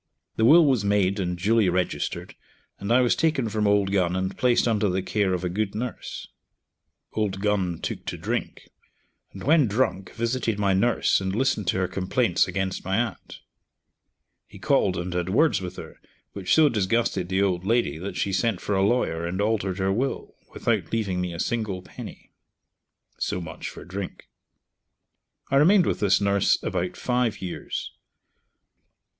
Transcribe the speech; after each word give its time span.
The 0.35 0.45
will 0.45 0.65
was 0.65 0.83
made 0.83 1.19
and 1.19 1.37
duly 1.37 1.69
registered, 1.69 2.33
and 2.79 2.91
I 2.91 3.01
was 3.01 3.15
taken 3.15 3.49
from 3.49 3.67
Old 3.67 3.91
Gun 3.91 4.15
and 4.15 4.35
placed 4.35 4.67
under 4.67 4.89
the 4.89 5.03
care 5.03 5.31
of 5.35 5.43
a 5.43 5.47
good 5.49 5.75
nurse. 5.75 6.27
Old 7.13 7.39
Gun 7.39 7.77
took 7.79 8.05
to 8.07 8.17
drink, 8.17 8.69
and 9.31 9.43
when 9.43 9.67
drunk 9.67 10.11
visited 10.13 10.57
my 10.57 10.73
nurse, 10.73 11.21
and 11.21 11.35
listened 11.35 11.67
to 11.67 11.77
her 11.77 11.87
complaints 11.87 12.47
against 12.47 12.83
my 12.83 12.97
aunt. 12.97 13.41
He 14.47 14.57
called 14.57 14.97
and 14.97 15.13
had 15.13 15.29
words 15.29 15.61
with 15.61 15.75
her, 15.75 16.01
which 16.33 16.55
so 16.55 16.67
disgusted 16.67 17.29
the 17.29 17.43
old 17.43 17.63
lady 17.63 17.99
that 17.99 18.17
she 18.17 18.33
sent 18.33 18.59
for 18.59 18.73
a 18.73 18.81
lawyer 18.81 19.27
and 19.27 19.39
altered 19.39 19.77
her 19.77 19.93
will, 19.93 20.33
without 20.51 20.91
leaving 20.91 21.21
me 21.21 21.31
a 21.31 21.39
single 21.39 21.83
penny. 21.83 22.31
(So 23.19 23.39
much 23.39 23.69
for 23.69 23.85
drink.) 23.85 24.29
I 25.51 25.57
remained 25.57 25.85
with 25.85 25.99
this 25.99 26.19
nurse 26.19 26.57
about 26.63 26.97
five 26.97 27.39
years. 27.39 27.91